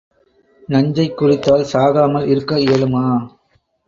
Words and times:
நஞ்சைக் 0.69 1.17
குடித்தால் 1.17 1.65
சாகாமல் 1.73 2.25
இருக்க 2.25 2.59
இயலுமா? 2.59 3.05